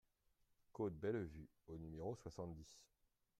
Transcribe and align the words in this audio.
Côte 0.71 0.95
Bellevue 0.95 1.47
au 1.67 1.77
numéro 1.77 2.15
soixante-dix 2.15 2.81